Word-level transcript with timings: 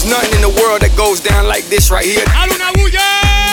There's 0.00 0.12
nothing 0.12 0.32
in 0.36 0.40
the 0.40 0.62
world 0.62 0.80
that 0.80 0.96
goes 0.96 1.20
down 1.20 1.46
like 1.46 1.68
this 1.68 1.90
right 1.90 2.06
here. 2.06 2.24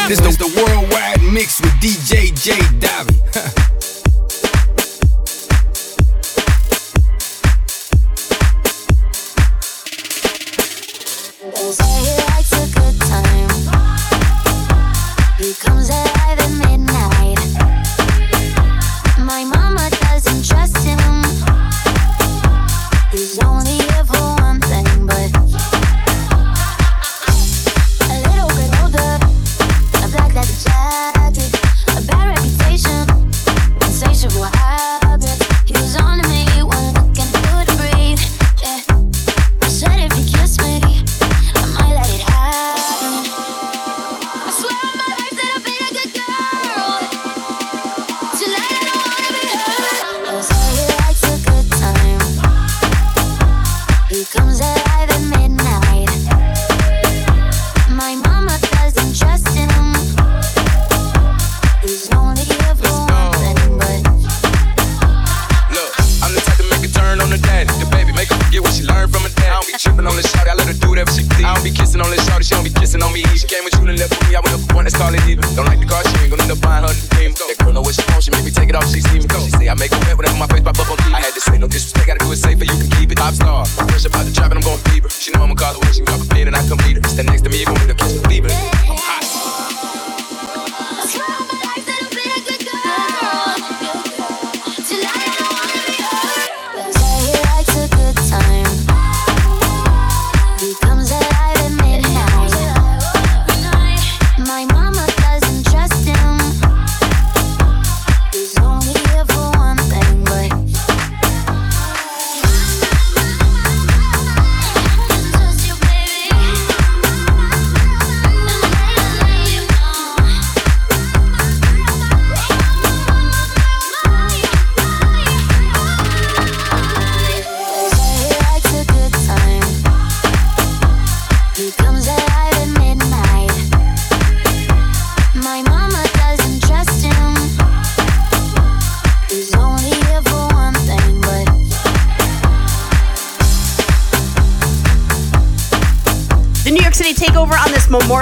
This 0.08 0.24
is 0.24 0.38
the 0.38 0.48
worldwide 0.56 1.22
mix 1.22 1.60
with 1.60 1.74
DJ 1.84 2.32
J 2.32 2.56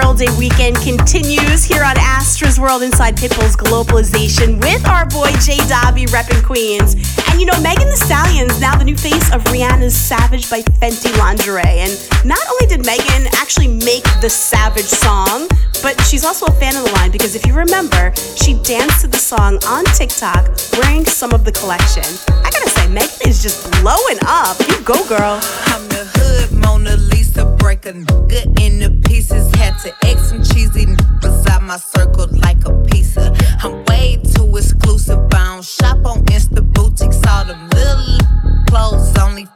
Davy. 0.01 0.15
Day 0.15 0.37
weekend 0.37 0.77
continues 0.77 1.65
here 1.65 1.83
on 1.83 1.97
Astra's 1.97 2.57
World 2.57 2.83
inside 2.83 3.17
Pitbull's 3.17 3.55
Globalization 3.55 4.61
with 4.61 4.85
our 4.87 5.05
boy 5.07 5.31
J 5.41 5.57
Dobby 5.67 6.05
repping 6.05 6.41
Queens. 6.43 6.95
And 7.29 7.39
you 7.39 7.45
know, 7.45 7.59
Megan 7.59 7.89
Thee 7.89 7.95
Stallion's 7.95 8.61
now 8.61 8.77
the 8.77 8.85
new 8.85 8.95
face 8.95 9.29
of 9.33 9.43
Rihanna's 9.45 9.95
Savage 9.95 10.49
by 10.49 10.61
Fenty 10.79 11.11
Lingerie. 11.17 11.63
And 11.65 11.91
not 12.25 12.39
only 12.49 12.65
did 12.65 12.85
Megan 12.85 13.27
actually 13.33 13.67
make 13.67 14.03
the 14.21 14.29
Savage 14.29 14.85
song, 14.85 15.49
but 15.81 15.99
she's 16.05 16.23
also 16.23 16.45
a 16.45 16.53
fan 16.53 16.75
of 16.77 16.85
the 16.85 16.91
line 16.93 17.11
because 17.11 17.35
if 17.35 17.45
you 17.45 17.53
remember, 17.53 18.13
she 18.15 18.53
danced 18.63 19.01
to 19.01 19.07
the 19.07 19.17
song 19.17 19.59
on 19.67 19.83
TikTok 19.85 20.49
wearing 20.79 21.05
some 21.05 21.33
of 21.33 21.43
the 21.43 21.51
collection. 21.51 22.05
I 22.29 22.49
gotta 22.51 22.69
say, 22.69 22.87
Megan 22.87 23.27
is 23.27 23.43
just 23.43 23.69
blowing 23.81 24.19
up. 24.25 24.57
You 24.67 24.79
go, 24.81 25.05
girl. 25.09 25.41
Hood 26.15 26.51
Mona 26.53 26.95
Lisa, 26.97 27.45
break 27.59 27.85
a 27.85 27.93
nigga 27.93 28.41
into 28.59 28.89
pieces. 29.07 29.53
Had 29.55 29.77
to 29.83 29.93
X 30.05 30.29
some 30.29 30.43
cheesy 30.43 30.85
beside 31.21 31.63
my 31.63 31.77
circle 31.77 32.27
like 32.31 32.63
a 32.65 32.73
pizza. 32.83 33.35
I'm 33.63 33.83
way 33.85 34.17
too 34.35 34.55
exclusive. 34.57 35.19
I 35.33 35.55
don't 35.55 35.65
shop 35.65 36.05
on 36.05 36.23
Insta 36.25 36.61
boutiques. 36.73 37.21
All 37.27 37.45
them 37.45 37.69
little 37.69 38.19
clothes 38.67 39.17
only 39.17 39.47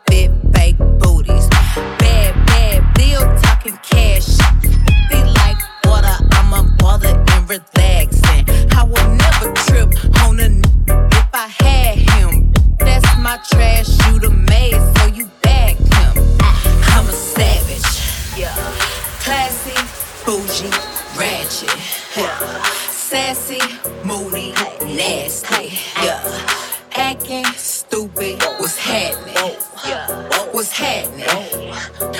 happening? 30.79 31.73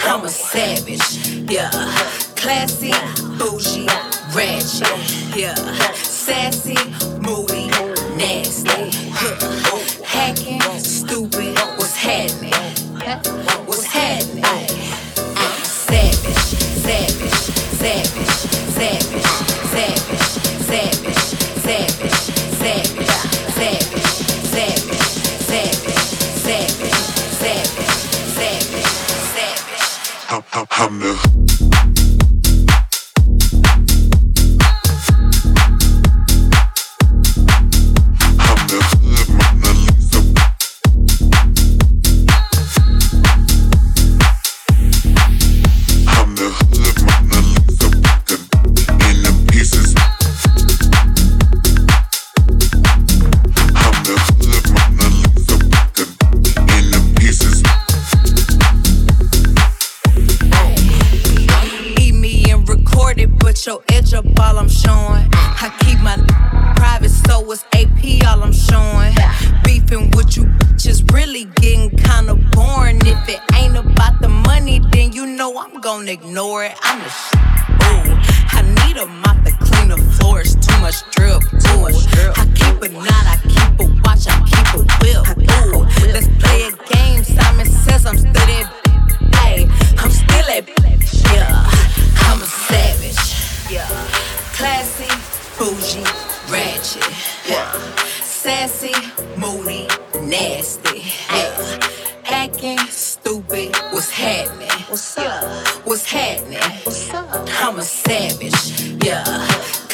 I'm 0.04 0.26
a 0.26 0.30
savage, 0.30 1.50
yeah. 1.50 1.72
Classy, 2.36 2.92
bougie, 3.38 3.88
ratchet, 4.36 5.36
yeah. 5.36 5.56
Sassy, 5.94 6.76
moody, 7.22 7.68
nasty. 8.18 8.92
Hacking, 10.04 10.62
stupid, 10.80 11.58
what's 11.78 11.96
happening? 11.96 12.54
What's 13.66 13.86
happening? 13.86 14.59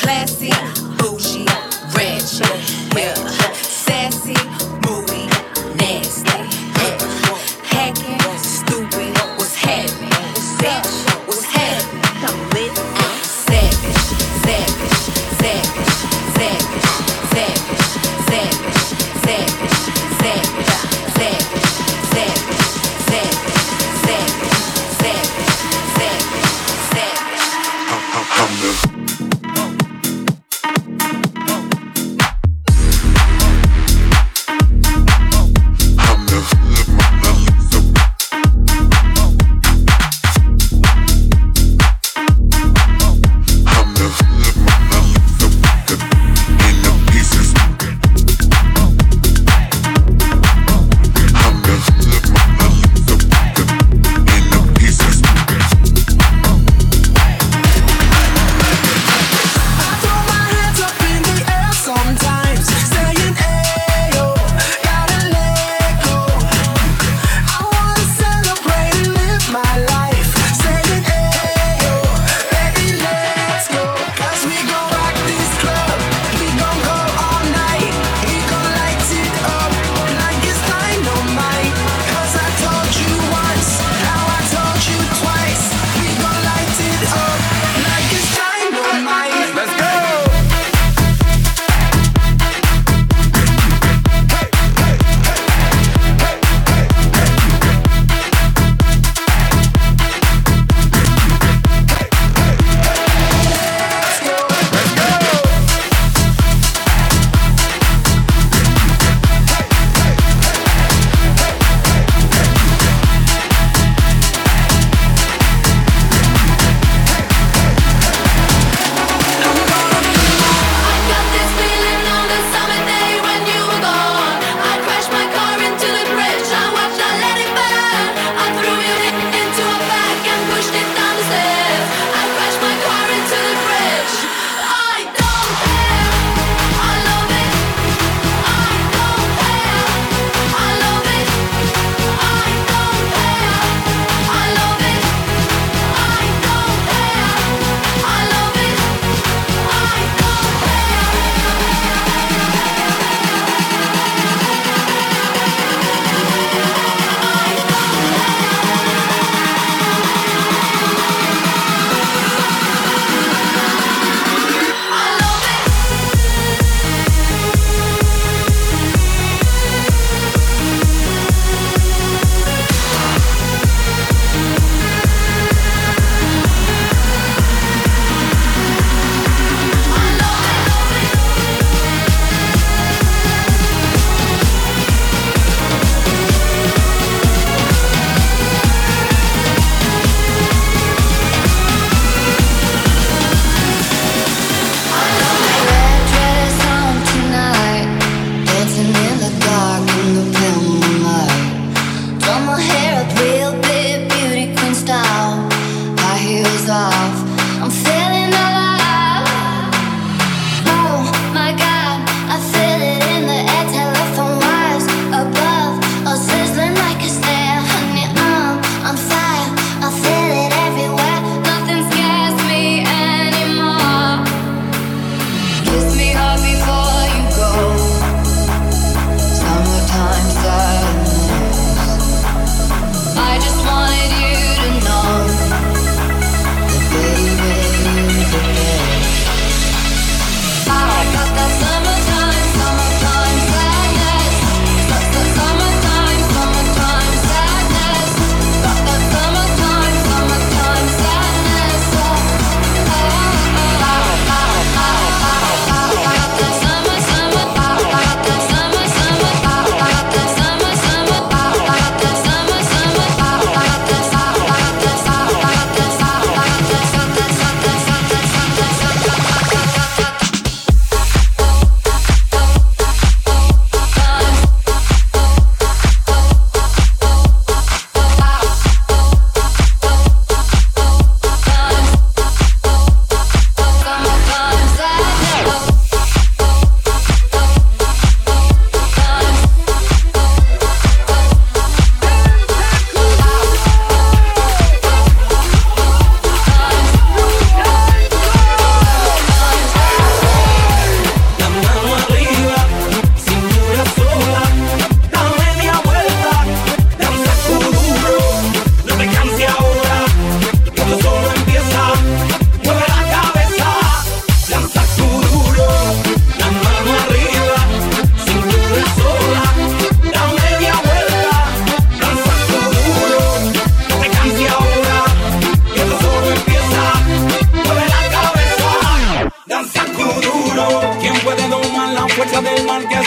Classy, 0.06 0.52
bougie, 1.00 1.46
ratchet. 1.96 2.46
Yeah, 2.96 3.16
sassy, 3.54 4.36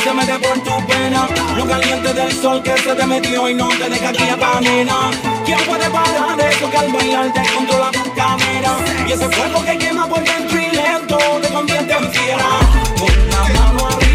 se 0.08 0.14
mete 0.14 0.38
por 0.38 0.58
tu 0.60 0.86
pena. 0.86 1.28
Lo 1.56 1.66
caliente 1.66 2.14
del 2.14 2.32
sol 2.32 2.62
que 2.62 2.76
se 2.78 2.94
te 2.94 3.06
metió 3.06 3.48
y 3.48 3.54
no 3.54 3.68
te 3.68 3.88
deja 3.90 4.08
aquí 4.08 4.24
a 4.28 4.60
nena 4.60 5.10
¿Quién 5.44 5.58
puede 5.66 5.90
parar 5.90 6.40
eso 6.40 6.70
que 6.70 6.76
al 6.76 6.92
bailar 6.92 7.32
te 7.32 7.42
controla 7.52 7.90
tu 7.90 8.14
cámara? 8.14 8.72
Y 9.06 9.12
ese 9.12 9.28
fuego 9.28 9.64
que 9.64 9.78
quema 9.78 10.06
por 10.06 10.22
dentro 10.24 10.58
y 10.58 10.70
lento 10.70 11.18
te 11.42 11.48
convierte 11.48 11.92
en 11.92 12.12
fiera. 12.12 12.48
Con 12.98 13.30
la 13.30 13.62
mano. 13.62 14.07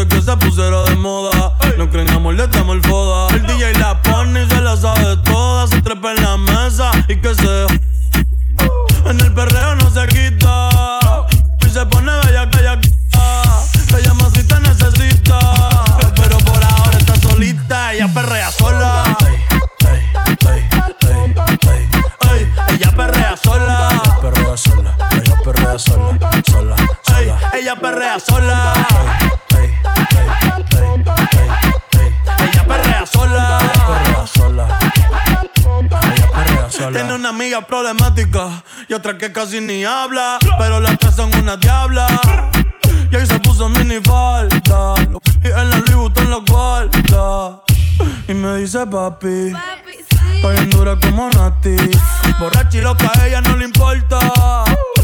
Antes 0.00 0.06
que 0.06 0.22
se 0.22 0.36
pusiera 0.38 0.82
de 0.84 0.96
moda. 0.96 1.52
No 1.78 1.88
creen 1.88 2.10
amor, 2.10 2.34
le 2.34 2.48
damos 2.48 2.76
el 2.76 2.82
foda. 2.82 3.28
El 3.34 3.46
DJ 3.46 3.74
la 3.74 4.00
pone 4.02 4.42
y 4.42 4.48
se 4.48 4.60
la 4.60 4.76
sabe 4.76 5.16
toda. 5.18 5.68
Se 5.68 5.80
trepa 5.82 6.12
en 6.12 6.22
la 6.22 6.36
mesa 6.36 6.90
y 7.08 7.16
que 7.16 7.34
se. 7.34 7.66
En 9.08 9.20
el 9.20 9.32
perreo 9.32 9.76
no 9.76 9.88
se 9.90 10.06
quita. 10.08 10.68
Y 11.64 11.70
se 11.70 11.86
pone 11.86 12.10
bella, 12.24 12.46
bella. 12.46 12.80
Te 12.80 14.02
llama 14.02 14.28
si 14.34 14.42
te 14.42 14.58
necesita. 14.60 15.38
Pero 16.16 16.38
por 16.38 16.64
ahora 16.64 16.98
está 16.98 17.14
solita. 17.16 17.94
Ella 17.94 18.08
perrea 18.12 18.50
sola. 18.50 19.16
Ella 22.68 22.90
perrea 22.96 23.36
sola. 23.36 24.02
Perrea 24.20 24.56
sola, 24.56 24.96
ella 25.12 25.36
perrea 25.44 25.78
sola, 25.78 26.18
sola. 26.50 26.76
ella 27.52 27.76
perrea 27.76 28.18
sola. 28.18 29.43
Sola. 36.84 36.98
Tiene 36.98 37.14
una 37.14 37.28
amiga 37.30 37.60
problemática 37.62 38.62
y 38.88 38.94
otra 38.94 39.16
que 39.18 39.32
casi 39.32 39.60
ni 39.60 39.84
habla. 39.84 40.38
Pero 40.58 40.80
las 40.80 40.98
tres 40.98 41.14
son 41.14 41.34
una 41.36 41.56
diabla. 41.56 42.06
Y 43.10 43.16
ahí 43.16 43.26
se 43.26 43.38
puso 43.40 43.68
mini 43.68 44.00
falta. 44.00 44.94
Y 45.42 45.48
en 45.48 45.70
la 45.70 45.78
Louis 45.78 45.94
Vuitton 45.94 46.30
la 46.30 46.38
guarda. 46.38 47.60
Y 48.28 48.34
me 48.34 48.56
dice 48.56 48.86
papi. 48.86 49.52
Estoy 50.36 50.56
en 50.56 50.70
dura 50.70 50.98
como 51.00 51.28
Nati. 51.30 51.76
Borracha 52.38 52.78
y 52.78 52.80
loca, 52.80 53.10
a 53.14 53.26
ella 53.26 53.40
no 53.40 53.56
le 53.56 53.64
importa. 53.64 54.18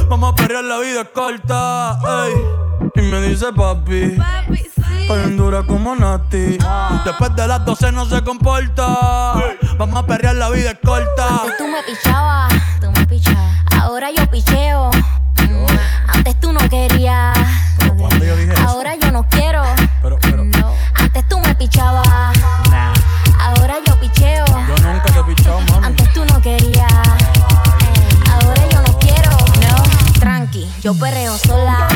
Vamos 0.09 0.33
a 0.33 0.37
perrear, 0.37 0.65
la 0.65 0.79
vida 0.79 1.03
es 1.03 1.09
corta. 1.09 1.99
ey. 2.27 2.35
Y 2.97 3.03
me 3.03 3.23
dice 3.23 3.53
papi. 3.53 4.19
Estoy 4.49 4.71
en 5.19 5.37
dura 5.37 5.63
como 5.65 5.95
Nati. 5.97 6.59
Después 7.05 7.35
de 7.37 7.47
las 7.47 7.65
12 7.65 7.93
no 7.93 8.05
se 8.07 8.23
comporta. 8.23 8.87
Vamos 9.79 9.97
a 10.03 10.07
perrear, 10.07 10.37
la 10.37 10.51
vida 10.51 10.71
es 10.73 10.79
corta. 10.85 11.27
Antes 11.43 11.57
tú 11.59 11.67
me 11.69 11.83
pichabas, 11.83 12.53
tú 12.81 12.91
me 12.93 13.07
pichabas. 13.07 13.57
Ahora 13.81 14.09
yo 14.17 14.27
picheo. 14.31 14.91
Mm, 15.39 15.67
Antes 16.15 16.39
tú 16.41 16.53
no 16.53 16.61
querías. 16.69 17.37
¿Cuándo 17.99 18.25
yo 18.25 18.37
dije 18.37 18.53
eso? 18.53 18.69
Ahora 18.69 18.95
yo 18.97 19.11
no 19.11 19.27
quiero. 19.29 19.63
Pero, 20.03 20.19
pero, 20.21 20.45
No. 20.45 20.75
Antes 20.95 21.29
tú 21.29 21.39
me 21.41 21.55
pichabas. 21.55 22.07
nah. 22.71 22.93
Ahora 23.41 23.75
yo 23.87 23.99
picheo. 24.01 24.45
Yo 24.47 24.77
nunca 24.87 25.05
te 25.13 25.19
he 25.19 25.25
pichado, 25.25 25.61
mami. 25.63 25.87
Antes 25.87 26.13
tú 26.13 26.25
no 26.25 26.41
querías. 26.43 26.93
Ahora 28.33 28.63
yo 28.71 28.83
no 28.83 28.99
quiero. 28.99 29.31
No. 29.31 30.21
Tranqui, 30.21 30.71
yo 30.83 30.95
perreo 30.95 31.37
sola. 31.39 31.89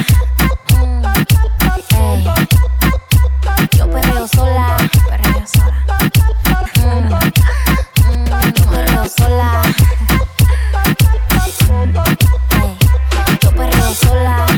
Perreo 4.24 4.28
sola. 4.28 4.76
Perreo 5.08 5.46
sola. 5.46 5.74
Mm, 6.78 7.08
mm, 8.04 8.70
perreo 8.70 9.04
sola. 9.08 9.62
Yo 13.42 13.50
perreo 13.50 13.94
sola. 13.94 14.53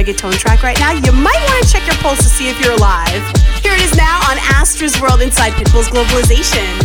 Reggaeton 0.00 0.32
track 0.32 0.62
right 0.62 0.78
now, 0.78 0.92
you 0.92 1.12
might 1.12 1.40
want 1.48 1.62
to 1.62 1.70
check 1.70 1.86
your 1.86 1.96
pulse 1.96 2.18
to 2.18 2.24
see 2.24 2.48
if 2.48 2.58
you're 2.60 2.72
alive. 2.72 3.22
Here 3.62 3.72
it 3.72 3.80
is 3.82 3.94
now 3.96 4.18
on 4.30 4.38
Astra's 4.38 4.98
World 5.00 5.20
inside 5.20 5.52
Pitbull's 5.52 5.88
Globalization. 5.88 6.79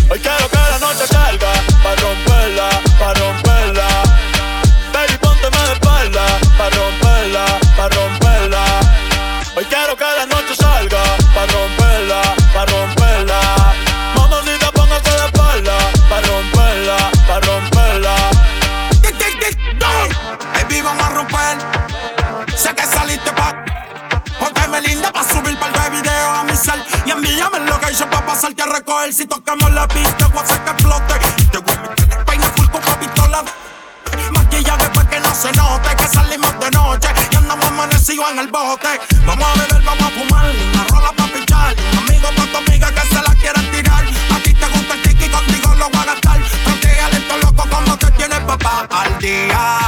Amanecidos 38.05 38.31
en 38.31 38.39
el 38.39 38.47
bote 38.47 38.87
Vamos 39.25 39.47
a 39.47 39.53
beber, 39.59 39.83
vamos 39.83 40.03
a 40.03 40.09
fumar 40.09 40.45
Una 40.73 40.83
rola 40.85 41.11
pa' 41.13 41.27
pichar 41.27 41.75
Un 41.91 41.97
amigo 41.97 42.27
pa' 42.35 42.45
tu 42.45 42.57
amiga 42.57 42.91
que 42.91 43.01
se 43.01 43.15
la 43.15 43.35
quieran 43.35 43.71
tirar 43.71 44.03
A 44.03 44.39
ti 44.39 44.53
te 44.53 44.67
gusta 44.67 44.93
el 44.93 45.01
tiki, 45.01 45.29
contigo 45.29 45.75
lo 45.75 45.89
voy 45.89 46.01
a 46.01 46.05
gastar 46.05 46.39
Protégale 46.65 47.17
esto 47.17 47.37
loco 47.37 47.63
como 47.69 47.97
te 47.97 48.11
tienes 48.11 48.39
papá 48.39 48.87
al 48.89 49.19
día 49.19 49.79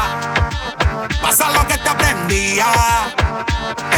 Pasa 1.21 1.51
lo 1.51 1.67
que 1.67 1.77
te 1.77 1.89
aprendía. 1.89 2.67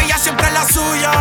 Ella 0.02 0.18
siempre 0.18 0.48
es 0.48 0.54
la 0.54 0.68
suya. 0.68 1.12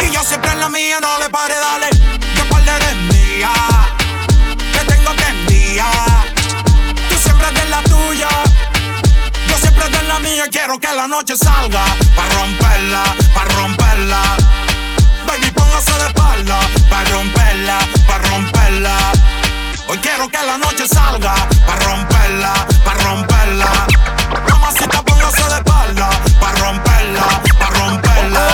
Y 0.00 0.10
yo 0.10 0.22
siempre 0.22 0.52
en 0.52 0.60
la 0.60 0.68
mía. 0.68 0.98
No 1.00 1.18
le 1.18 1.28
pare, 1.28 1.54
dale. 1.54 1.90
Que 1.90 2.42
par 2.48 2.62
de 2.62 2.94
mía. 3.12 3.50
Que 4.72 4.84
tengo 4.86 5.14
que 5.14 5.24
enviar. 5.24 6.15
Mía. 10.26 10.44
Quiero 10.50 10.78
que 10.78 10.92
la 10.92 11.06
noche 11.06 11.34
salga. 11.36 11.84
Pa' 12.16 12.28
romperla, 12.36 13.02
pa' 13.34 13.44
romperla. 13.56 14.22
Baby, 15.26 15.50
póngase 15.52 15.94
de 16.00 16.06
espalda. 16.10 16.58
Pa' 16.90 17.04
romperla, 17.12 17.78
pa' 18.08 18.18
romperla. 18.28 18.96
Hoy 19.88 19.98
quiero 19.98 20.28
que 20.28 20.42
la 20.50 20.56
noche 20.58 20.86
salga. 20.86 21.34
Pa' 21.66 21.76
romperla, 21.86 22.52
pa' 22.84 22.94
romperla. 23.04 23.70
Mamacita, 24.50 25.02
póngase 25.02 25.44
de 25.52 25.58
espalda. 25.62 26.08
Pa' 26.40 26.52
romperla, 26.62 27.26
pa' 27.60 27.70
romperla. 27.78 28.44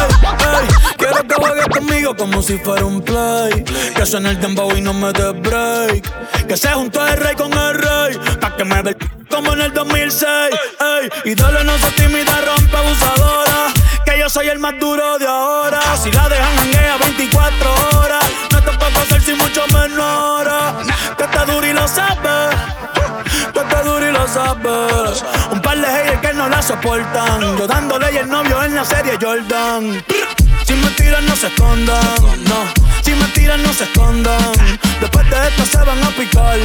Ey, 0.59 0.67
quiero 1.03 1.27
que 1.27 1.35
juegues 1.35 1.67
conmigo 1.67 2.17
como 2.17 2.43
si 2.43 2.59
fuera 2.59 2.85
un 2.85 3.03
play. 3.03 3.65
Que 3.95 4.07
suene 4.07 4.31
el 4.31 4.41
dembow 4.41 4.75
y 4.77 4.81
no 4.81 4.93
me 4.93 5.13
dé 5.13 5.33
break. 5.33 6.47
Que 6.47 6.57
se 6.57 6.69
juntó 6.69 7.07
el 7.07 7.17
rey 7.17 7.35
con 7.35 7.53
el 7.53 7.75
rey. 7.75 8.19
Pa' 8.41 8.57
que 8.57 8.65
me 8.65 8.83
ve 8.83 8.97
como 9.31 9.53
en 9.55 9.63
el 9.63 9.73
2006. 9.73 10.27
Ey, 10.31 11.11
y 11.25 11.35
dale, 11.35 11.65
no 11.65 11.77
se 11.79 11.91
tímida, 11.93 12.41
rompe 12.47 12.77
abusadora. 12.77 13.73
Que 14.05 14.19
yo 14.19 14.29
soy 14.29 14.49
el 14.49 14.59
más 14.59 14.79
duro 14.79 15.19
de 15.19 15.27
ahora. 15.27 15.81
Si 15.97 16.11
la 16.11 16.29
dejan 16.29 16.57
janguea 16.57 16.97
24 16.99 17.75
horas. 17.99 18.25
No 18.53 18.63
te 18.63 18.73
puedo 18.79 19.01
hacer 19.01 19.21
sin 19.23 19.39
mucho 19.39 19.63
menor. 19.73 20.47
Que 21.17 21.25
te 21.25 21.53
duro 21.53 21.67
y 21.67 21.73
lo 21.73 21.89
sabes. 21.89 22.82
Un 25.51 25.61
par 25.61 25.77
de 25.77 25.87
haters 25.87 26.21
que 26.21 26.33
no 26.33 26.49
la 26.49 26.63
soportan. 26.63 27.57
Yo 27.59 27.67
dándole 27.67 28.13
y 28.13 28.17
el 28.19 28.29
novio 28.29 28.63
en 28.63 28.75
la 28.75 28.85
serie 28.85 29.19
Jordan. 29.21 30.03
Si 30.65 30.75
me 30.75 30.89
tiran, 30.91 31.27
no 31.27 31.37
se 31.37 31.49
escondan. 31.49 32.01
Si 33.03 33.13
me 33.13 33.27
tiran, 33.29 33.63
no 33.63 33.73
se 33.73 33.85
escondan. 33.85 34.53
Después 35.01 35.29
de 35.29 35.49
esto 35.49 35.67
se 35.67 35.85
van 35.85 36.03
a 36.03 36.09
picar. 36.11 36.57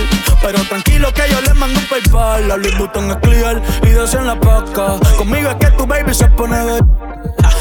Pero 0.41 0.61
tranquilo 0.65 1.13
que 1.13 1.23
yo 1.29 1.41
les 1.41 1.55
mando 1.55 1.79
un 1.79 1.85
paypal. 1.87 2.47
La 2.47 2.57
Louis 2.57 2.77
Vuitton 2.77 3.11
es 3.11 3.17
clear 3.17 3.61
y 3.83 3.89
dos 3.89 4.13
la 4.13 4.39
paca. 4.39 4.95
Conmigo 5.17 5.49
es 5.49 5.55
que 5.55 5.71
tu 5.71 5.85
baby 5.85 6.13
se 6.13 6.27
pone 6.27 6.57
de. 6.57 6.81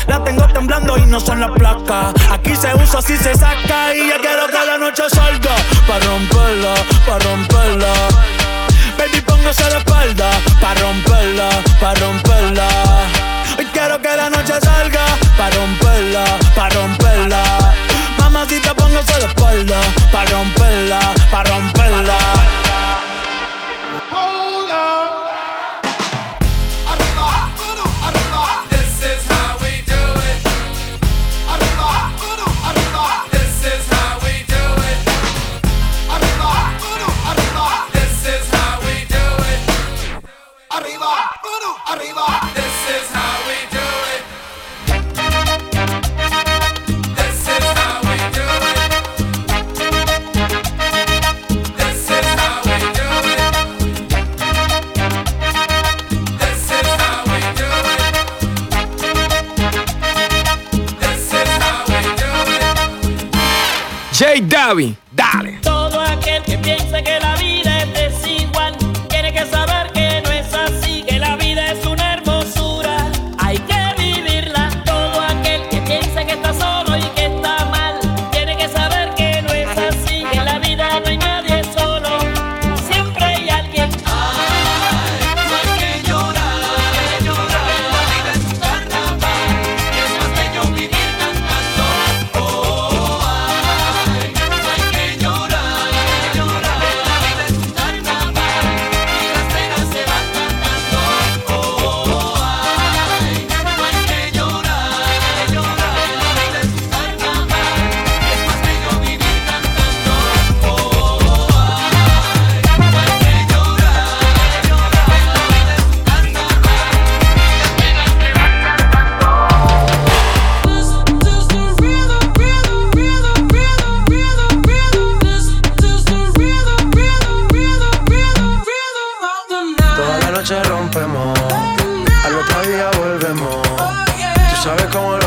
La 0.06 0.22
tengo 0.22 0.46
temblando 0.48 0.96
y 0.98 1.06
no 1.06 1.18
son 1.18 1.40
las 1.40 1.50
placas. 1.52 2.14
Aquí 2.30 2.54
se 2.54 2.74
usa, 2.74 2.98
así 2.98 3.16
se 3.16 3.34
saca. 3.34 3.94
Y 3.94 4.08
ya 4.08 4.18
quiero 4.20 4.46
que 4.46 4.66
la 4.66 4.78
noche 4.78 5.02
salga. 5.08 5.56
Pa' 5.88 5.98
romperla, 5.98 6.74
pa' 7.06 7.18
romperla. 7.18 8.35
Baby, 8.98 9.20
póngase 9.20 9.68
la 9.70 9.78
espalda. 9.78 10.30
Pa' 10.60 10.74
romperla, 10.74 11.48
pa' 11.80 11.94
romperla. 11.94 12.68
Hoy 13.58 13.66
quiero 13.72 14.00
que 14.00 14.16
la 14.16 14.30
noche 14.30 14.54
salga. 14.60 15.04
Pa' 15.36 15.50
romperla, 15.50 16.24
pa' 16.54 16.68
romperla. 16.70 17.65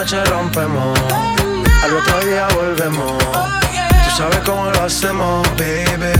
Noche 0.00 0.24
rompemos, 0.24 0.98
al 1.84 1.94
otro 1.94 2.20
día 2.20 2.48
volvemos. 2.54 3.18
Tú 3.18 4.10
sabes 4.16 4.38
cómo 4.46 4.70
lo 4.70 4.84
hacemos, 4.84 5.46
baby. 5.58 6.12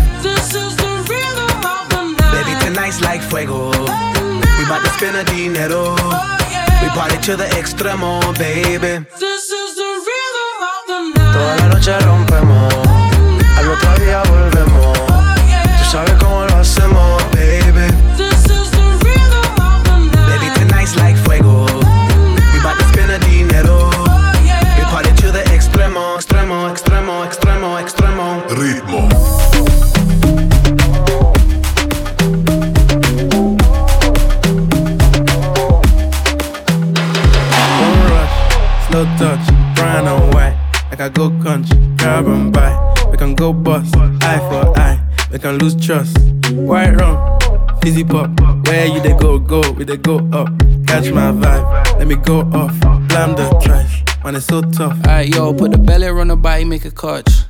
Baby, 2.31 2.55
tonight's 2.61 3.01
like 3.01 3.23
fuego. 3.23 3.71
We 3.71 4.67
bout 4.69 4.83
to 4.85 4.91
spend 4.99 5.17
a 5.17 5.25
dinero. 5.25 5.95
We 6.83 6.89
party 6.91 7.17
to 7.23 7.37
the 7.39 7.49
extremo, 7.59 8.21
baby. 8.35 9.07
Toda 11.33 11.57
la 11.57 11.69
noche 11.69 11.99
rompemos, 12.01 12.75
al 13.57 13.67
otro 13.67 13.95
día 14.05 14.23
volvemos. 14.29 14.99
Tú 15.79 15.85
sabes 15.91 16.13
cómo 16.21 16.45
lo 16.45 16.57
hacemos, 16.59 17.23
baby. 17.33 17.61
Baby, 17.71 18.00
extremo, 26.73 27.25
extremo, 27.25 27.79
extremo, 27.79 28.43
extremo. 28.47 28.47
Ritmo. 28.61 30.11
Don't 36.71 38.11
rush, 38.11 38.35
slow 38.89 39.05
touch, 39.19 39.47
brown 39.75 40.07
and 40.07 40.35
white. 40.35 40.57
Like 40.91 41.01
I 41.01 41.09
go 41.09 41.31
country, 41.43 41.79
grab 41.97 42.27
and 42.27 42.53
buy. 42.53 42.73
We 43.11 43.17
can 43.17 43.35
go 43.35 43.53
bust, 43.53 43.95
eye 44.23 44.39
for 44.49 44.79
eye. 44.79 45.01
We 45.33 45.39
can 45.39 45.59
lose 45.59 45.75
trust. 45.75 46.17
White 46.53 46.95
rum, 46.97 47.39
fizzy 47.83 48.05
pop. 48.05 48.31
Where 48.67 48.87
you 48.87 49.01
they 49.01 49.15
go, 49.15 49.39
go, 49.39 49.63
we 49.73 49.85
they 49.85 49.97
go 49.97 50.19
up. 50.33 50.49
Catch 50.87 51.11
my 51.13 51.33
vibe, 51.33 51.99
let 51.99 52.07
me 52.07 52.17
go 52.17 52.41
off. 52.53 52.79
Blam 53.09 53.35
the 53.37 53.49
trash, 53.63 54.00
man, 54.25 54.37
it's 54.37 54.47
so 54.47 54.61
tough. 54.63 54.97
Alright, 55.07 55.35
yo, 55.35 55.53
put 55.55 55.73
the 55.73 55.79
belly 55.79 56.09
on 56.09 56.29
the 56.29 56.37
body, 56.37 56.65
make 56.65 56.85
a 56.85 56.91
catch. 56.91 57.50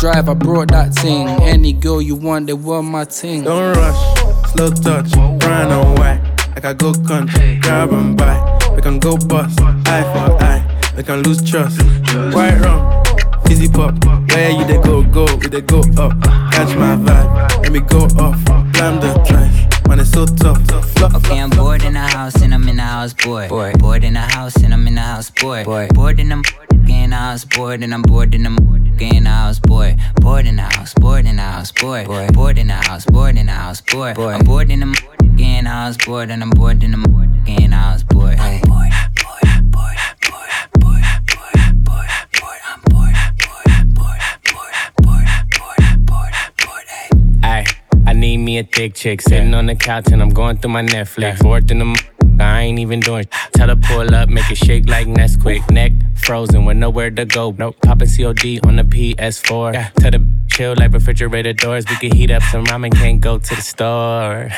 drive, 0.01 0.27
I 0.27 0.33
brought 0.33 0.69
that 0.69 0.95
thing. 0.95 1.27
Any 1.43 1.73
girl 1.73 2.01
you 2.01 2.15
want, 2.15 2.47
they 2.47 2.53
want 2.53 2.87
my 2.87 3.05
ting. 3.05 3.43
Don't 3.43 3.75
rush, 3.77 4.51
slow 4.51 4.71
touch, 4.71 5.15
white. 5.15 6.19
Like 6.55 6.65
I 6.65 6.73
go 6.73 6.91
country, 7.07 7.59
grab 7.61 7.93
and 7.93 8.17
buy. 8.17 8.35
We 8.75 8.81
can 8.81 8.97
go 8.97 9.15
bust, 9.15 9.61
eye 9.61 10.01
for 10.11 10.43
eye. 10.43 10.93
We 10.97 11.03
can 11.03 11.21
lose 11.21 11.47
trust. 11.47 11.79
White 12.33 12.59
rum, 12.61 13.00
fizzy 13.51 13.69
pop. 13.69 13.93
Where 14.31 14.51
you 14.51 14.65
they 14.65 14.79
go, 14.81 15.03
go, 15.03 15.25
we 15.35 15.47
they 15.47 15.61
go 15.61 15.79
up. 15.97 16.13
Catch 16.53 16.75
my 16.75 16.95
vibe, 16.95 17.63
let 17.63 17.71
me 17.71 17.79
go 17.81 18.03
off. 18.25 18.39
Blam 18.73 18.99
the 19.01 19.11
trash, 19.27 19.87
man, 19.87 19.99
it's 19.99 20.11
so 20.11 20.25
tough. 20.25 20.61
Fluff, 20.93 21.15
Okay, 21.15 21.39
I'm 21.39 21.49
bored 21.49 21.83
in 21.83 21.93
the 21.93 21.99
house 21.99 22.41
and 22.41 22.53
I'm 22.53 22.67
in 22.69 22.77
the 22.77 22.83
house 22.83 23.13
bored. 23.13 23.49
Bored, 23.49 23.77
bored 23.79 24.03
in 24.03 24.13
the 24.13 24.21
house 24.21 24.55
and 24.55 24.73
I'm 24.73 24.87
in 24.87 24.95
the 24.95 25.01
house 25.01 25.29
bored. 25.29 25.65
Bored, 25.65 25.93
bored 25.93 26.19
in 26.19 26.29
the 26.29 26.37
in 26.87 27.09
the 27.09 27.15
house 27.15 27.43
bored 27.43 27.83
and 27.83 27.93
I'm 27.93 28.03
bored 28.03 28.33
in 28.33 28.43
the 28.43 28.51
in 28.99 29.23
the 29.25 29.29
house 29.29 29.59
bored. 29.59 29.97
Bored 30.15 30.45
in 30.45 30.55
the 30.55 30.63
house, 30.63 30.93
bored 30.93 31.25
in 31.25 31.35
the 31.35 31.41
house 31.41 31.71
bored. 31.71 32.07
Bored, 32.07 32.33
bored 32.33 32.57
in 32.57 32.67
the 32.67 32.73
house, 32.73 33.05
bored 33.05 33.37
in 33.37 33.47
the 33.47 33.51
house 33.51 33.81
bored. 33.81 34.17
I'm 34.17 34.45
bored 34.45 34.71
in 34.71 34.79
the 34.79 34.87
in 35.37 35.65
the 35.65 35.69
house 35.69 35.97
bored 35.97 36.29
and 36.31 36.41
I'm 36.41 36.51
bored 36.51 36.83
in 36.83 36.91
the 36.91 36.99
in 37.47 37.71
the 37.71 37.75
house 37.75 38.03
bored. 38.03 38.39
Hey. 38.39 38.61
Ay, 38.69 39.00
need 48.21 48.37
me 48.37 48.59
a 48.59 48.63
thick 48.63 48.93
chick. 48.93 49.19
Sitting 49.21 49.53
on 49.55 49.65
the 49.65 49.75
couch 49.75 50.07
and 50.11 50.21
I'm 50.21 50.29
going 50.29 50.57
through 50.57 50.71
my 50.71 50.83
Netflix. 50.83 51.39
Fourth 51.39 51.71
in 51.71 51.79
the 51.79 51.85
m- 51.85 52.20
I 52.41 52.61
ain't 52.61 52.79
even 52.79 52.99
doing. 52.99 53.25
Tell 53.53 53.69
her 53.69 53.75
pull 53.75 54.13
up, 54.13 54.29
make 54.29 54.49
it 54.51 54.57
shake 54.57 54.87
like 54.89 55.07
Nesquik. 55.07 55.69
Neck 55.71 55.91
frozen 56.15 56.65
with 56.65 56.77
nowhere 56.77 57.11
to 57.11 57.25
go. 57.25 57.51
Nope. 57.57 57.77
Poppin' 57.81 58.07
COD 58.07 58.59
on 58.65 58.75
the 58.77 58.83
PS4. 58.83 59.93
Tell 59.95 60.11
the 60.11 60.25
chill 60.49 60.75
like 60.77 60.93
refrigerator 60.93 61.53
doors. 61.53 61.85
We 61.89 61.95
can 61.97 62.15
heat 62.15 62.31
up 62.31 62.43
some 62.43 62.65
ramen, 62.65 62.93
can't 62.93 63.21
go 63.21 63.37
to 63.37 63.55
the 63.55 63.61
store. 63.61 64.49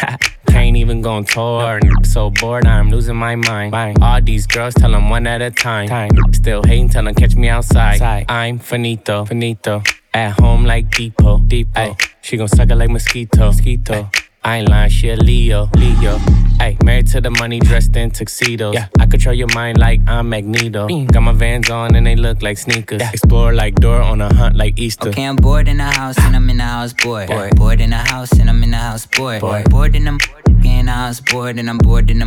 Can't 0.47 0.77
even 0.77 1.01
go 1.01 1.13
on 1.13 1.25
tour. 1.25 1.79
So 2.03 2.29
bored, 2.29 2.67
I'm 2.67 2.91
losing 2.91 3.15
my 3.15 3.35
mind. 3.35 3.73
All 4.01 4.21
these 4.21 4.45
girls 4.45 4.75
tell 4.75 4.91
them 4.91 5.09
one 5.09 5.25
at 5.25 5.41
a 5.41 5.49
time. 5.49 5.87
Still 6.31 6.61
hating, 6.63 6.89
tell 6.89 7.03
them 7.03 7.15
catch 7.15 7.35
me 7.35 7.49
outside. 7.49 7.99
I'm 8.29 8.59
finito, 8.59 9.25
finito. 9.25 9.81
At 10.13 10.39
home 10.39 10.63
like 10.65 10.91
Depot, 10.91 11.39
Depot. 11.39 11.97
she 12.21 12.37
gon' 12.37 12.47
suck 12.47 12.69
it 12.69 12.75
like 12.75 12.91
mosquito, 12.91 13.47
mosquito. 13.47 14.11
I 14.45 14.57
ain't 14.57 14.67
lying, 14.69 14.89
she 14.89 15.07
a 15.09 15.15
Leo, 15.15 15.69
Leo. 15.77 16.19
Ay, 16.59 16.77
married 16.83 17.07
to 17.07 17.21
the 17.21 17.29
money, 17.31 17.59
dressed 17.59 17.95
in 17.95 18.11
tuxedos. 18.11 18.73
Yeah, 18.73 18.87
I 18.99 19.05
control 19.05 19.33
your 19.33 19.47
mind 19.55 19.77
like 19.77 20.01
I'm 20.05 20.27
Magneto. 20.27 20.89
Got 21.05 21.21
my 21.21 21.31
vans 21.31 21.69
on 21.69 21.95
and 21.95 22.05
they 22.05 22.17
look 22.17 22.41
like 22.41 22.57
sneakers. 22.57 23.01
Explore 23.01 23.53
like 23.53 23.75
Dora 23.75 24.05
on 24.05 24.19
a 24.19 24.33
hunt 24.33 24.57
like 24.57 24.77
Easter. 24.77 25.09
Okay, 25.09 25.23
I'm 25.23 25.37
bored 25.37 25.69
in 25.69 25.77
the 25.77 25.85
house 25.85 26.17
and 26.17 26.35
I'm 26.35 26.49
in 26.49 26.57
the 26.57 26.63
house 26.63 26.91
bored. 26.91 27.29
Bored, 27.29 27.55
bored 27.55 27.79
in 27.79 27.91
the 27.91 27.95
house 27.95 28.33
and 28.33 28.49
I'm 28.49 28.61
in 28.63 28.71
the 28.71 28.77
house 28.77 29.05
bored. 29.05 29.39
Bored, 29.39 29.69
bored 29.69 29.95
in 29.95 30.03
the 30.03 30.29
in 30.65 30.87
the 30.87 30.91
house 30.91 31.21
bored 31.21 31.57
and 31.57 31.69
I'm 31.69 31.77
bored 31.77 32.09
in 32.09 32.19
the 32.19 32.25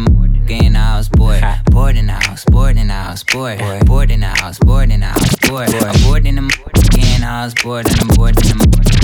in 0.49 0.73
the 0.73 0.79
house 0.79 1.11
bored. 1.11 1.43
Bored 1.71 1.97
in 1.97 2.07
the 2.07 2.15
house, 2.15 2.47
bored 2.47 2.79
in 2.79 2.87
the 2.87 2.95
house 2.95 3.25
bored. 3.25 3.59
Bored 3.85 4.11
in 4.11 4.21
the 4.21 4.27
house, 4.29 4.59
bored 4.59 4.91
in 4.91 5.01
the 5.01 5.07
house 5.07 5.37
bored. 5.49 5.69
I'm 5.69 6.03
bored 6.03 6.25
in 6.25 6.37
the 6.37 6.43
in 6.43 7.21
the 7.21 7.27
house 7.27 7.53
bored 7.63 7.87
and 7.87 8.01
I'm 8.01 8.09
bored 8.17 8.37
in 8.39 8.57
the 8.57 8.96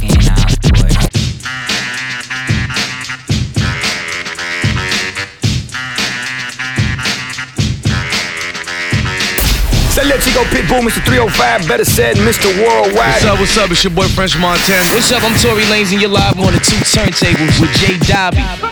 Say 9.92 10.04
let's 10.06 10.24
go 10.32 10.42
Pitbull, 10.44 10.80
Mr. 10.80 11.04
305, 11.04 11.68
better 11.68 11.84
said 11.84 12.16
Mr. 12.16 12.48
Worldwide. 12.64 12.96
What's 12.96 13.24
up, 13.26 13.38
what's 13.38 13.58
up? 13.58 13.70
It's 13.70 13.84
your 13.84 13.92
boy 13.92 14.08
French 14.08 14.38
Montana. 14.38 14.88
What's 14.94 15.12
up? 15.12 15.22
I'm 15.22 15.36
Tory 15.36 15.64
Lanez 15.64 15.92
and 15.92 16.00
you're 16.00 16.08
live 16.08 16.40
on 16.40 16.54
the 16.54 16.60
two 16.60 16.80
turntables 16.80 17.60
with 17.60 17.70
Jay 17.76 17.98
Dobby. 17.98 18.71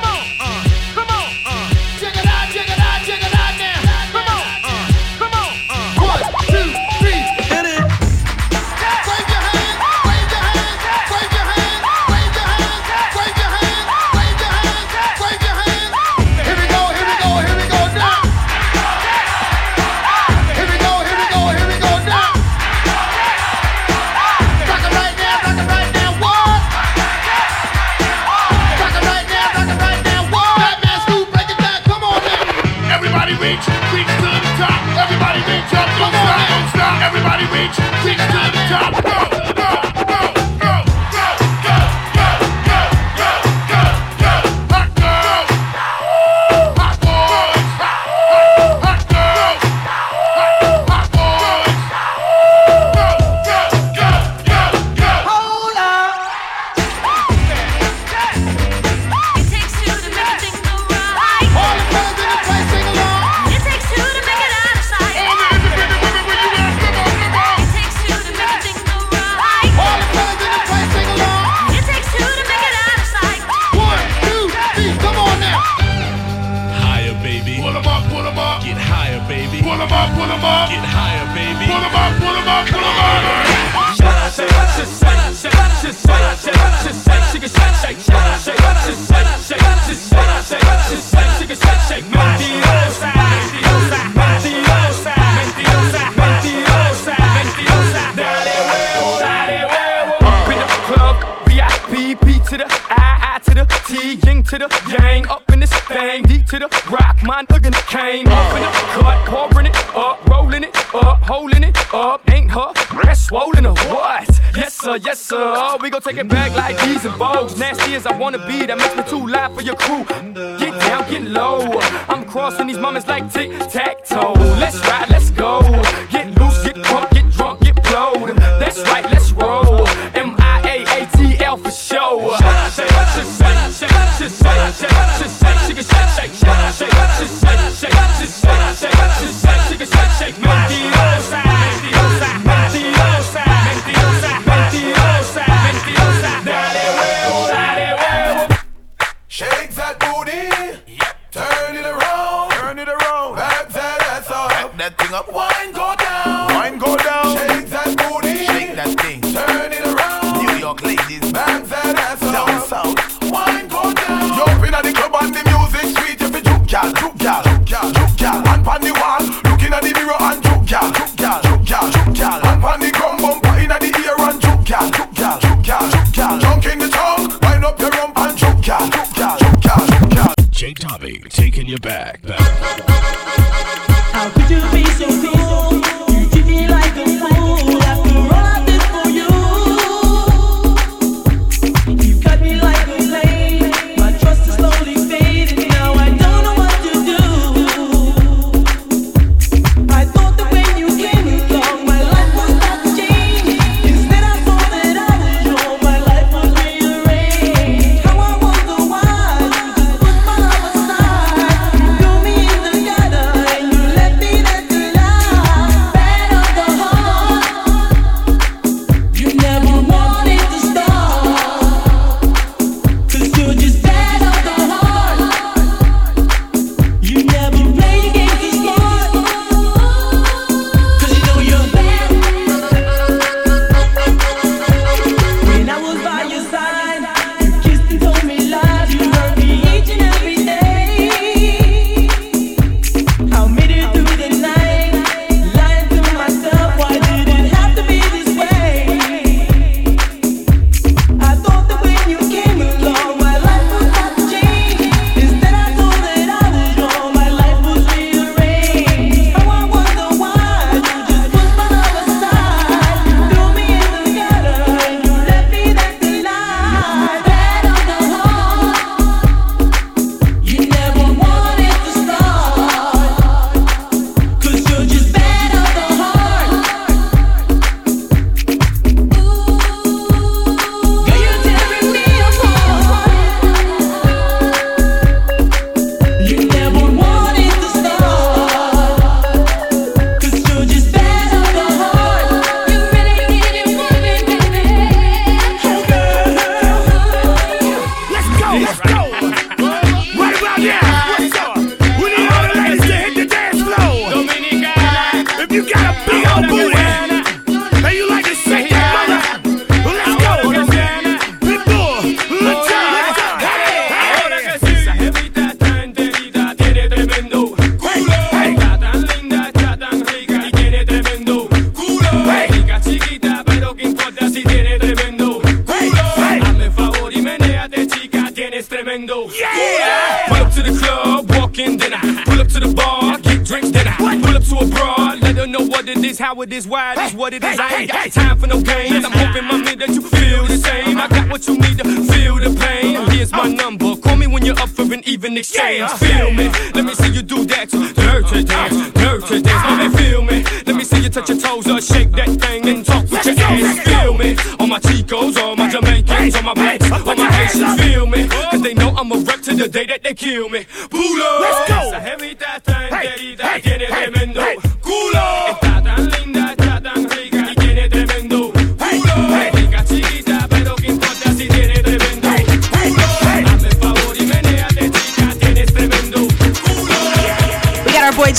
up. 155.14 155.32
What? 155.32 155.49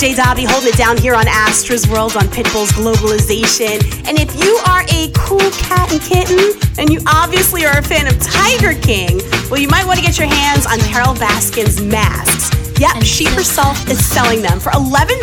Jay 0.02 0.14
Dobby 0.14 0.42
holding 0.42 0.70
it 0.70 0.76
down 0.76 0.96
here 0.96 1.14
on 1.14 1.28
Astra's 1.28 1.86
World 1.86 2.16
on 2.16 2.24
Pitbull's 2.26 2.72
Globalization. 2.72 3.78
And 4.08 4.18
if 4.18 4.34
you 4.34 4.58
are 4.66 4.82
a 4.90 5.12
cool 5.14 5.48
cat 5.62 5.92
and 5.92 6.02
kitten, 6.02 6.58
and 6.76 6.90
you 6.90 6.98
obviously 7.06 7.64
are 7.64 7.78
a 7.78 7.82
fan 7.84 8.08
of 8.08 8.18
Tiger 8.18 8.74
King, 8.82 9.18
well, 9.48 9.60
you 9.60 9.68
might 9.68 9.86
want 9.86 10.00
to 10.00 10.04
get 10.04 10.18
your 10.18 10.26
hands 10.26 10.66
on 10.66 10.80
Carole 10.90 11.14
Baskin's 11.14 11.80
masks. 11.80 12.50
Yep, 12.80 13.04
she 13.04 13.26
herself 13.26 13.78
is 13.88 14.04
selling 14.04 14.42
them 14.42 14.58
for 14.58 14.70
$11. 14.70 15.22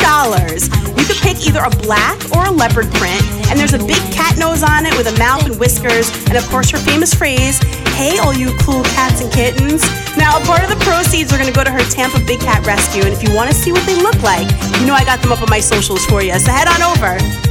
You 0.96 1.04
can 1.04 1.16
pick 1.20 1.46
either 1.46 1.60
a 1.60 1.68
black 1.84 2.16
or 2.34 2.46
a 2.46 2.50
leopard 2.50 2.88
print, 2.94 3.20
and 3.52 3.60
there's 3.60 3.74
a 3.74 3.84
big 3.84 4.00
cat 4.16 4.38
nose 4.38 4.62
on 4.62 4.86
it 4.86 4.96
with 4.96 5.08
a 5.08 5.18
mouth 5.18 5.44
and 5.44 5.60
whiskers, 5.60 6.08
and 6.28 6.38
of 6.38 6.48
course, 6.48 6.70
her 6.70 6.78
famous 6.78 7.12
phrase 7.12 7.60
Hey, 7.94 8.18
all 8.18 8.34
you 8.34 8.52
cool 8.60 8.82
cats 8.82 9.20
and 9.20 9.32
kittens. 9.32 9.82
Now, 10.16 10.38
a 10.38 10.44
part 10.44 10.62
of 10.62 10.70
the 10.70 10.80
proceeds 10.84 11.32
are 11.32 11.38
going 11.38 11.48
to 11.48 11.54
go 11.54 11.64
to 11.64 11.70
her 11.70 11.84
Tampa 11.90 12.20
Big 12.20 12.40
Cat 12.40 12.64
Rescue. 12.66 13.02
And 13.02 13.12
if 13.12 13.22
you 13.22 13.34
want 13.34 13.50
to 13.50 13.54
see 13.54 13.72
what 13.72 13.84
they 13.86 13.96
look 13.96 14.20
like, 14.22 14.48
you 14.80 14.86
know 14.86 14.94
I 14.94 15.04
got 15.04 15.20
them 15.20 15.32
up 15.32 15.42
on 15.42 15.50
my 15.50 15.60
socials 15.60 16.04
for 16.06 16.22
you. 16.22 16.38
So 16.38 16.50
head 16.50 16.68
on 16.68 16.82
over. 16.82 17.49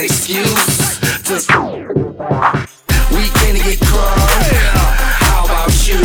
an 0.00 0.06
excuse 0.06 0.98
to. 1.24 1.34
We 3.12 3.24
can 3.38 3.54
get 3.56 3.78
crunk. 3.80 4.52
How 5.20 5.44
about 5.44 5.72
you? 5.86 6.00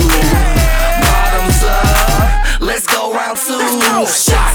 Bottoms 1.06 1.64
up. 1.64 2.62
Let's 2.62 2.88
go 2.88 3.14
round 3.14 3.38
two. 3.38 4.06
Shots. 4.06 4.55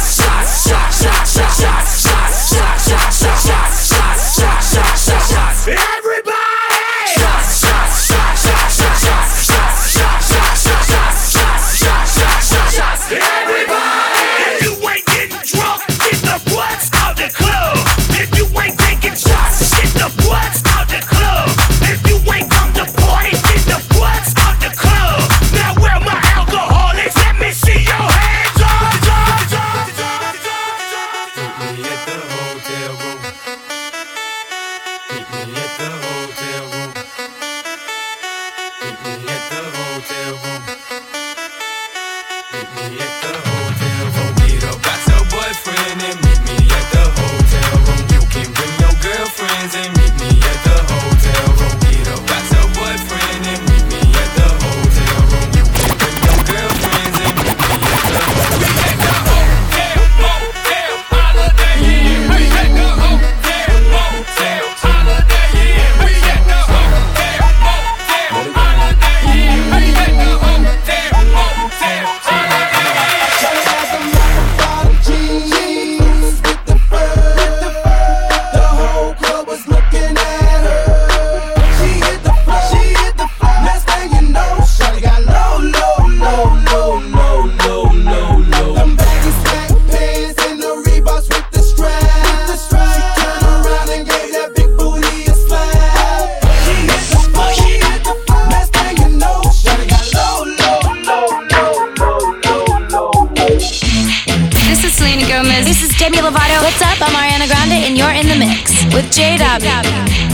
Demi 106.00 106.16
Lovato, 106.16 106.62
what's 106.62 106.80
up? 106.80 106.96
I'm 107.02 107.12
Ariana 107.12 107.46
Grande, 107.46 107.84
and 107.84 107.94
you're 107.94 108.08
in 108.08 108.26
the 108.26 108.34
mix 108.34 108.82
with 108.94 109.12
J. 109.12 109.36
Dobby. 109.36 110.29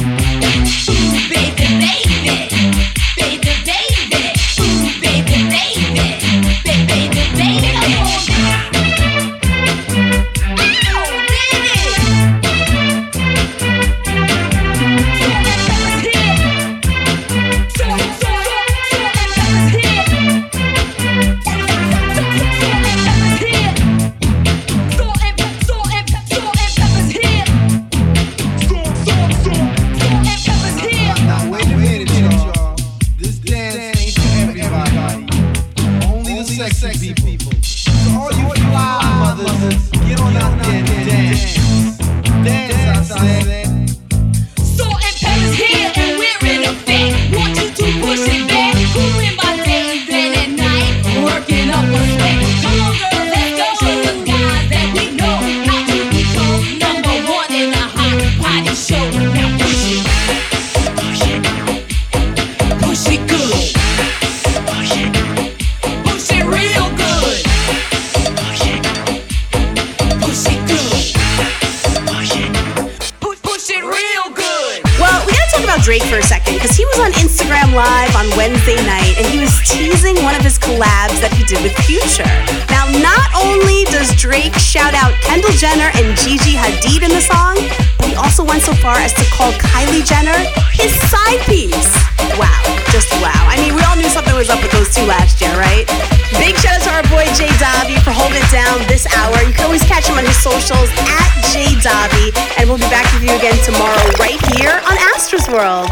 J 101.53 101.75
Dobby, 101.81 102.33
and 102.59 102.69
we'll 102.69 102.79
be 102.79 102.89
back 102.91 103.07
with 103.15 103.25
you 103.25 103.35
again 103.37 103.57
tomorrow 103.65 104.11
right 104.19 104.41
here 104.55 104.81
on 104.89 104.97
Astros 105.15 105.49
World. 105.53 105.91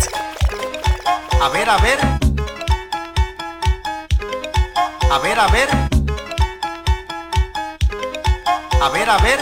A 1.40 1.48
ver, 1.50 1.68
a 1.68 1.78
ver. 1.84 1.98
A 5.10 5.18
ver, 5.20 5.38
a 5.38 5.48
ver. 5.52 5.68
A 8.80 8.90
ver, 8.90 9.08
a 9.08 9.18
ver. 9.22 9.40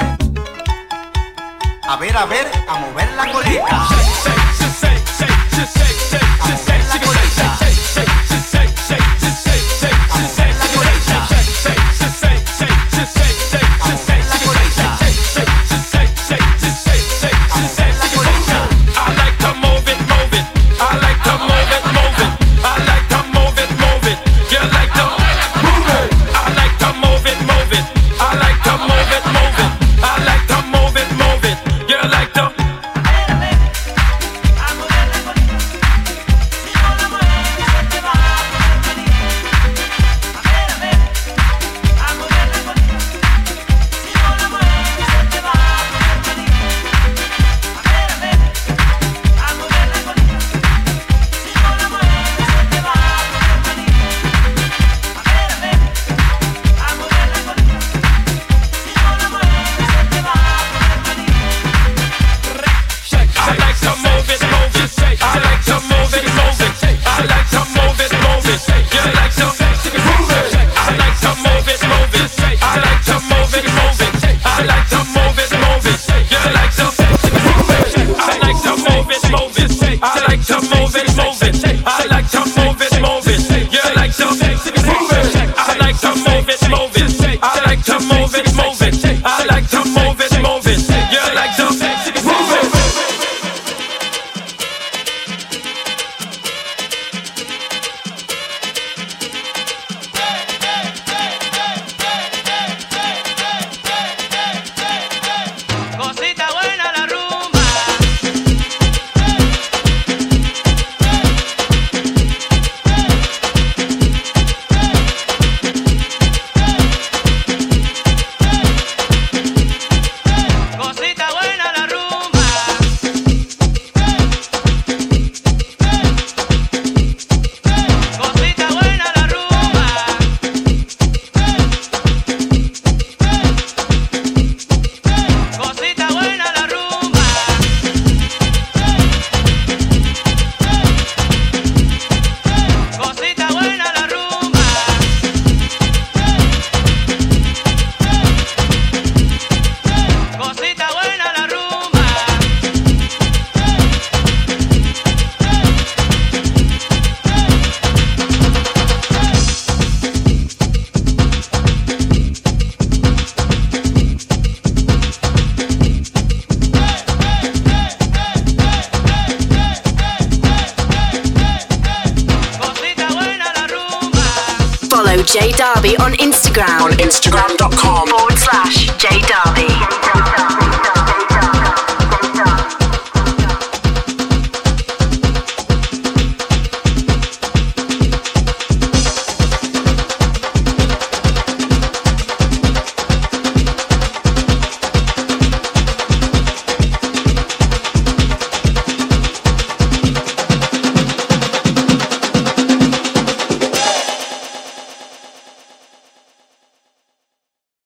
A 1.85 1.97
ver, 1.97 2.17
a 2.17 2.27
ver, 2.27 2.47
a 2.69 2.79
mover 2.81 3.09
la 3.17 3.33
colita. 3.33 3.87
Shake, 3.89 4.13
shake, 4.23 4.79
shake, 4.81 5.09
shake, 5.19 5.41
shake, 5.55 5.69
shake. 5.69 6.02